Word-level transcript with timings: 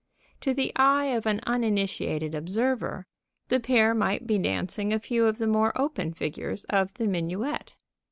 To 0.39 0.55
the 0.55 0.71
eye 0.75 1.13
of 1.13 1.27
an 1.27 1.41
uninitiated 1.45 2.33
observer, 2.33 3.05
the 3.49 3.59
pair 3.59 3.93
might 3.93 4.25
be 4.25 4.39
dancing 4.39 4.91
a 4.91 4.97
few 4.99 5.27
of 5.27 5.37
the 5.37 5.45
more 5.45 5.79
open 5.79 6.11
figures 6.11 6.63
of 6.71 6.95
the 6.95 7.07
minuet. 7.07 7.75